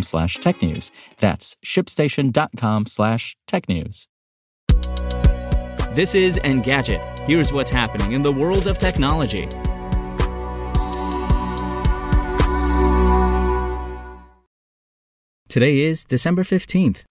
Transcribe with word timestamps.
slash 0.00 0.36
tech 0.36 0.62
news. 0.62 0.90
That's 1.18 1.56
shipstation.com 1.62 2.86
slash 2.86 3.36
tech 3.46 3.68
news. 3.68 4.08
This 5.94 6.14
is 6.14 6.38
Engadget. 6.38 7.20
Here's 7.26 7.52
what's 7.52 7.68
happening 7.68 8.12
in 8.12 8.22
the 8.22 8.32
world 8.32 8.66
of 8.66 8.78
technology. 8.78 9.46
Today 15.50 15.80
is 15.80 16.04
December 16.06 16.44
15th. 16.44 17.04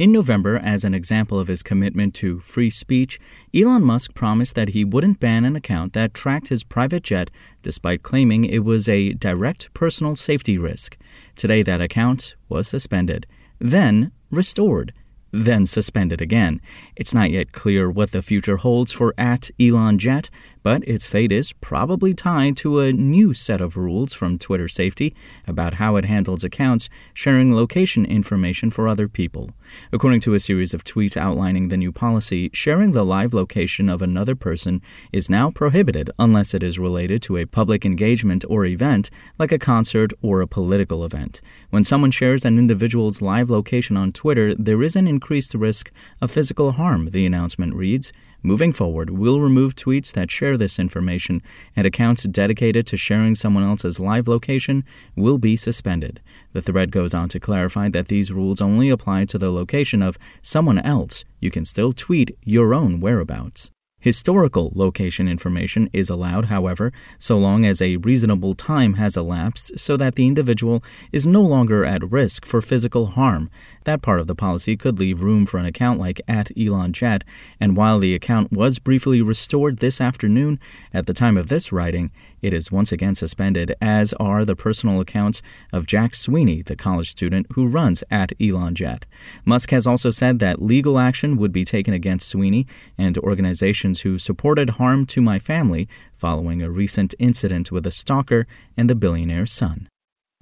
In 0.00 0.12
November, 0.12 0.56
as 0.56 0.82
an 0.82 0.94
example 0.94 1.38
of 1.38 1.48
his 1.48 1.62
commitment 1.62 2.14
to 2.14 2.38
free 2.38 2.70
speech, 2.70 3.20
Elon 3.54 3.84
Musk 3.84 4.14
promised 4.14 4.54
that 4.54 4.70
he 4.70 4.82
wouldn't 4.82 5.20
ban 5.20 5.44
an 5.44 5.54
account 5.54 5.92
that 5.92 6.14
tracked 6.14 6.48
his 6.48 6.64
private 6.64 7.02
jet 7.02 7.30
despite 7.60 8.02
claiming 8.02 8.46
it 8.46 8.64
was 8.64 8.88
a 8.88 9.12
direct 9.12 9.74
personal 9.74 10.16
safety 10.16 10.56
risk. 10.56 10.96
Today, 11.36 11.62
that 11.64 11.82
account 11.82 12.34
was 12.48 12.66
suspended, 12.66 13.26
then 13.58 14.10
restored 14.30 14.94
then 15.32 15.66
suspended 15.66 16.20
again. 16.20 16.60
It's 16.96 17.14
not 17.14 17.30
yet 17.30 17.52
clear 17.52 17.88
what 17.90 18.12
the 18.12 18.22
future 18.22 18.56
holds 18.56 18.92
for 18.92 19.14
at 19.16 19.50
Elon 19.60 19.98
Jet, 19.98 20.30
but 20.62 20.86
its 20.86 21.06
fate 21.06 21.32
is 21.32 21.52
probably 21.52 22.14
tied 22.14 22.56
to 22.58 22.80
a 22.80 22.92
new 22.92 23.32
set 23.32 23.60
of 23.60 23.76
rules 23.76 24.14
from 24.14 24.38
Twitter 24.38 24.68
Safety 24.68 25.14
about 25.46 25.74
how 25.74 25.96
it 25.96 26.04
handles 26.04 26.44
accounts 26.44 26.88
sharing 27.14 27.54
location 27.54 28.04
information 28.04 28.70
for 28.70 28.86
other 28.86 29.08
people. 29.08 29.50
According 29.92 30.20
to 30.20 30.34
a 30.34 30.40
series 30.40 30.74
of 30.74 30.84
tweets 30.84 31.16
outlining 31.16 31.68
the 31.68 31.76
new 31.76 31.92
policy, 31.92 32.50
sharing 32.52 32.92
the 32.92 33.04
live 33.04 33.32
location 33.32 33.88
of 33.88 34.02
another 34.02 34.34
person 34.34 34.82
is 35.12 35.30
now 35.30 35.50
prohibited 35.50 36.10
unless 36.18 36.54
it 36.54 36.62
is 36.62 36.78
related 36.78 37.22
to 37.22 37.36
a 37.36 37.46
public 37.46 37.84
engagement 37.84 38.44
or 38.48 38.64
event, 38.64 39.10
like 39.38 39.52
a 39.52 39.58
concert 39.58 40.12
or 40.22 40.40
a 40.40 40.46
political 40.46 41.04
event. 41.04 41.40
When 41.70 41.84
someone 41.84 42.10
shares 42.10 42.44
an 42.44 42.58
individual's 42.58 43.22
live 43.22 43.50
location 43.50 43.96
on 43.96 44.12
Twitter, 44.12 44.54
there 44.54 44.82
is 44.82 44.96
an 44.96 45.06
increased 45.06 45.54
risk 45.54 45.90
of 46.20 46.30
physical 46.30 46.72
harm, 46.72 47.10
the 47.10 47.26
announcement 47.26 47.74
reads. 47.74 48.12
Moving 48.42 48.72
forward, 48.72 49.10
we'll 49.10 49.40
remove 49.40 49.74
tweets 49.74 50.12
that 50.12 50.30
share 50.30 50.56
this 50.56 50.78
information, 50.78 51.42
and 51.76 51.86
accounts 51.86 52.22
dedicated 52.22 52.86
to 52.86 52.96
sharing 52.96 53.34
someone 53.34 53.64
else's 53.64 54.00
live 54.00 54.26
location 54.26 54.84
will 55.14 55.36
be 55.36 55.56
suspended. 55.56 56.20
The 56.52 56.62
thread 56.62 56.90
goes 56.90 57.12
on 57.12 57.28
to 57.30 57.40
clarify 57.40 57.90
that 57.90 58.08
these 58.08 58.32
rules 58.32 58.62
only 58.62 58.88
apply 58.88 59.26
to 59.26 59.38
the 59.38 59.50
location 59.50 60.02
of 60.02 60.18
someone 60.40 60.78
else. 60.78 61.24
You 61.38 61.50
can 61.50 61.64
still 61.64 61.92
tweet 61.92 62.36
your 62.42 62.72
own 62.72 63.00
whereabouts. 63.00 63.70
Historical 64.00 64.72
location 64.74 65.28
information 65.28 65.90
is 65.92 66.08
allowed, 66.08 66.46
however, 66.46 66.90
so 67.18 67.36
long 67.36 67.66
as 67.66 67.82
a 67.82 67.98
reasonable 67.98 68.54
time 68.54 68.94
has 68.94 69.14
elapsed 69.14 69.78
so 69.78 69.94
that 69.96 70.14
the 70.14 70.26
individual 70.26 70.82
is 71.12 71.26
no 71.26 71.42
longer 71.42 71.84
at 71.84 72.10
risk 72.10 72.46
for 72.46 72.62
physical 72.62 73.06
harm. 73.08 73.50
That 73.84 74.00
part 74.00 74.18
of 74.18 74.26
the 74.26 74.34
policy 74.34 74.74
could 74.74 74.98
leave 74.98 75.22
room 75.22 75.44
for 75.44 75.58
an 75.58 75.66
account 75.66 76.00
like 76.00 76.20
at 76.26 76.50
Elon 76.58 76.94
Jet, 76.94 77.24
and 77.60 77.76
while 77.76 77.98
the 77.98 78.14
account 78.14 78.52
was 78.52 78.78
briefly 78.78 79.20
restored 79.20 79.78
this 79.78 80.00
afternoon, 80.00 80.58
at 80.94 81.06
the 81.06 81.12
time 81.12 81.36
of 81.36 81.48
this 81.48 81.70
writing, 81.70 82.10
it 82.40 82.54
is 82.54 82.72
once 82.72 82.92
again 82.92 83.14
suspended, 83.14 83.74
as 83.82 84.14
are 84.14 84.46
the 84.46 84.56
personal 84.56 85.00
accounts 85.00 85.42
of 85.74 85.86
Jack 85.86 86.14
Sweeney, 86.14 86.62
the 86.62 86.76
college 86.76 87.10
student 87.10 87.46
who 87.52 87.66
runs 87.66 88.02
at 88.10 88.32
Elon 88.40 88.74
Jet. 88.74 89.04
Musk 89.44 89.70
has 89.70 89.86
also 89.86 90.10
said 90.10 90.38
that 90.38 90.62
legal 90.62 90.98
action 90.98 91.36
would 91.36 91.52
be 91.52 91.66
taken 91.66 91.92
against 91.92 92.28
Sweeney 92.30 92.66
and 92.96 93.18
organizations 93.18 93.89
who 93.98 94.18
supported 94.18 94.70
harm 94.70 95.04
to 95.06 95.20
my 95.20 95.40
family 95.40 95.88
following 96.16 96.62
a 96.62 96.70
recent 96.70 97.14
incident 97.18 97.72
with 97.72 97.86
a 97.86 97.90
stalker 97.90 98.46
and 98.76 98.88
the 98.88 98.94
billionaire's 98.94 99.52
son. 99.52 99.88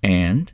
And 0.02 0.52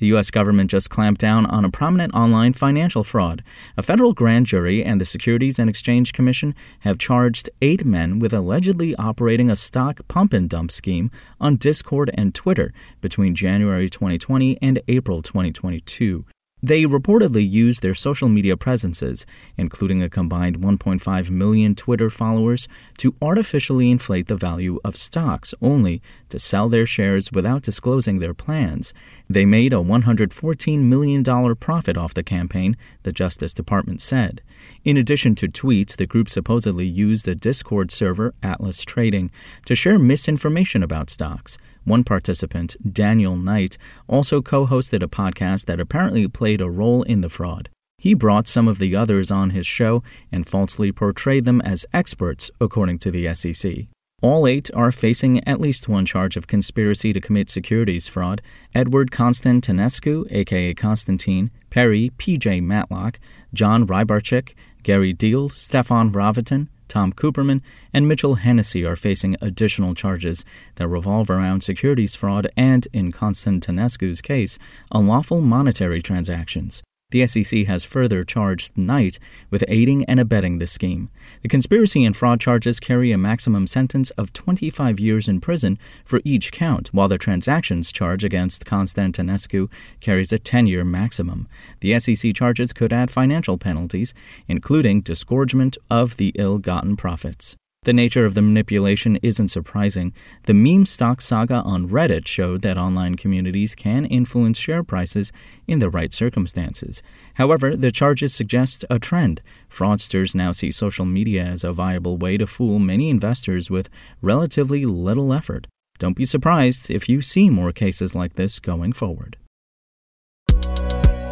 the 0.00 0.06
U.S. 0.06 0.30
government 0.30 0.70
just 0.70 0.88
clamped 0.88 1.20
down 1.20 1.44
on 1.44 1.62
a 1.62 1.70
prominent 1.70 2.14
online 2.14 2.54
financial 2.54 3.04
fraud. 3.04 3.44
A 3.76 3.82
federal 3.82 4.14
grand 4.14 4.46
jury 4.46 4.82
and 4.82 4.98
the 4.98 5.04
Securities 5.04 5.58
and 5.58 5.68
Exchange 5.68 6.14
Commission 6.14 6.54
have 6.80 6.96
charged 6.96 7.50
eight 7.60 7.84
men 7.84 8.18
with 8.18 8.32
allegedly 8.32 8.96
operating 8.96 9.50
a 9.50 9.56
stock 9.56 10.00
pump 10.08 10.32
and 10.32 10.48
dump 10.48 10.72
scheme 10.72 11.10
on 11.38 11.56
Discord 11.56 12.10
and 12.14 12.34
Twitter 12.34 12.72
between 13.02 13.34
January 13.34 13.90
2020 13.90 14.56
and 14.62 14.80
April 14.88 15.20
2022. 15.20 16.24
They 16.62 16.84
reportedly 16.84 17.48
used 17.48 17.82
their 17.82 17.94
social 17.94 18.28
media 18.28 18.56
presences, 18.56 19.24
including 19.56 20.02
a 20.02 20.10
combined 20.10 20.58
1.5 20.58 21.30
million 21.30 21.74
Twitter 21.74 22.10
followers, 22.10 22.68
to 22.98 23.14
artificially 23.22 23.90
inflate 23.90 24.28
the 24.28 24.36
value 24.36 24.78
of 24.84 24.96
stocks 24.96 25.54
only 25.62 26.02
to 26.28 26.38
sell 26.38 26.68
their 26.68 26.86
shares 26.86 27.30
without 27.32 27.62
disclosing 27.62 28.18
their 28.18 28.34
plans. 28.34 28.92
They 29.28 29.46
made 29.46 29.72
a 29.72 29.76
$114 29.76 30.78
million 30.80 31.24
profit 31.56 31.96
off 31.96 32.14
the 32.14 32.22
campaign, 32.22 32.76
the 33.02 33.12
Justice 33.12 33.54
Department 33.54 34.02
said. 34.02 34.42
In 34.84 34.96
addition 34.96 35.34
to 35.36 35.48
tweets, 35.48 35.96
the 35.96 36.06
group 36.06 36.28
supposedly 36.28 36.86
used 36.86 37.24
the 37.24 37.34
Discord 37.34 37.90
server 37.90 38.34
Atlas 38.42 38.84
Trading 38.84 39.30
to 39.64 39.74
share 39.74 39.98
misinformation 39.98 40.82
about 40.82 41.08
stocks. 41.08 41.56
One 41.84 42.04
participant, 42.04 42.76
Daniel 42.92 43.36
Knight, 43.36 43.78
also 44.06 44.42
co 44.42 44.66
hosted 44.66 45.02
a 45.02 45.08
podcast 45.08 45.66
that 45.66 45.80
apparently 45.80 46.26
played 46.28 46.60
a 46.60 46.70
role 46.70 47.02
in 47.02 47.20
the 47.20 47.30
fraud. 47.30 47.68
He 47.98 48.14
brought 48.14 48.48
some 48.48 48.66
of 48.66 48.78
the 48.78 48.96
others 48.96 49.30
on 49.30 49.50
his 49.50 49.66
show 49.66 50.02
and 50.32 50.48
falsely 50.48 50.90
portrayed 50.90 51.44
them 51.44 51.60
as 51.60 51.84
experts, 51.92 52.50
according 52.60 52.98
to 53.00 53.10
the 53.10 53.34
SEC. 53.34 53.88
All 54.22 54.46
eight 54.46 54.70
are 54.74 54.92
facing 54.92 55.46
at 55.48 55.60
least 55.60 55.88
one 55.88 56.04
charge 56.04 56.36
of 56.36 56.46
conspiracy 56.46 57.12
to 57.14 57.20
commit 57.20 57.48
securities 57.48 58.06
fraud. 58.06 58.42
Edward 58.74 59.10
Constantinescu, 59.10 60.30
aka 60.30 60.74
Constantine, 60.74 61.50
Perry, 61.70 62.10
PJ 62.18 62.62
Matlock, 62.62 63.18
John 63.54 63.86
Rybarczyk, 63.86 64.52
Gary 64.82 65.14
Deel, 65.14 65.48
Stefan 65.48 66.10
Hrvatin, 66.12 66.68
Tom 66.90 67.14
Cooperman, 67.14 67.62
and 67.94 68.06
Mitchell 68.06 68.34
Hennessey 68.34 68.84
are 68.84 68.96
facing 68.96 69.36
additional 69.40 69.94
charges 69.94 70.44
that 70.74 70.88
revolve 70.88 71.30
around 71.30 71.62
securities 71.62 72.14
fraud 72.14 72.50
and, 72.56 72.86
in 72.92 73.12
Constantinescu's 73.12 74.20
case, 74.20 74.58
unlawful 74.92 75.40
monetary 75.40 76.02
transactions. 76.02 76.82
The 77.10 77.26
SEC 77.26 77.66
has 77.66 77.84
further 77.84 78.24
charged 78.24 78.76
Knight 78.76 79.18
with 79.50 79.64
aiding 79.68 80.04
and 80.04 80.20
abetting 80.20 80.58
the 80.58 80.66
scheme. 80.66 81.10
The 81.42 81.48
conspiracy 81.48 82.04
and 82.04 82.16
fraud 82.16 82.40
charges 82.40 82.80
carry 82.80 83.12
a 83.12 83.18
maximum 83.18 83.66
sentence 83.66 84.10
of 84.10 84.32
25 84.32 85.00
years 85.00 85.28
in 85.28 85.40
prison 85.40 85.78
for 86.04 86.20
each 86.24 86.52
count, 86.52 86.88
while 86.88 87.08
the 87.08 87.18
transactions 87.18 87.92
charge 87.92 88.24
against 88.24 88.64
Constantinescu 88.64 89.70
carries 90.00 90.32
a 90.32 90.38
10 90.38 90.66
year 90.66 90.84
maximum. 90.84 91.48
The 91.80 91.98
SEC 91.98 92.34
charges 92.34 92.72
could 92.72 92.92
add 92.92 93.10
financial 93.10 93.58
penalties, 93.58 94.14
including 94.48 95.00
disgorgement 95.00 95.78
of 95.90 96.16
the 96.16 96.32
ill 96.36 96.58
gotten 96.58 96.96
profits. 96.96 97.56
The 97.84 97.94
nature 97.94 98.26
of 98.26 98.34
the 98.34 98.42
manipulation 98.42 99.16
isn't 99.22 99.48
surprising. 99.48 100.12
The 100.42 100.52
meme 100.52 100.84
stock 100.84 101.22
saga 101.22 101.62
on 101.62 101.88
Reddit 101.88 102.28
showed 102.28 102.60
that 102.60 102.76
online 102.76 103.14
communities 103.14 103.74
can 103.74 104.04
influence 104.04 104.58
share 104.58 104.82
prices 104.82 105.32
in 105.66 105.78
the 105.78 105.88
right 105.88 106.12
circumstances. 106.12 107.02
However, 107.36 107.78
the 107.78 107.90
charges 107.90 108.34
suggest 108.34 108.84
a 108.90 108.98
trend. 108.98 109.40
Fraudsters 109.70 110.34
now 110.34 110.52
see 110.52 110.70
social 110.70 111.06
media 111.06 111.42
as 111.42 111.64
a 111.64 111.72
viable 111.72 112.18
way 112.18 112.36
to 112.36 112.46
fool 112.46 112.78
many 112.78 113.08
investors 113.08 113.70
with 113.70 113.88
relatively 114.20 114.84
little 114.84 115.32
effort. 115.32 115.66
Don't 115.98 116.16
be 116.16 116.26
surprised 116.26 116.90
if 116.90 117.08
you 117.08 117.22
see 117.22 117.48
more 117.48 117.72
cases 117.72 118.14
like 118.14 118.34
this 118.34 118.60
going 118.60 118.92
forward. 118.92 119.38